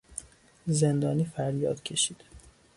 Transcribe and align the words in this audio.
زندانی 0.67 1.25
فریاد 1.25 1.83
کشید. 1.83 2.17